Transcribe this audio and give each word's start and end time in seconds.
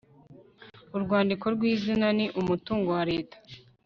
urwandiko 0.95 1.45
rw 1.55 1.61
inzira 1.71 2.07
ni 2.17 2.25
umutungo 2.41 2.87
wa 2.97 3.03
leta 3.11 3.37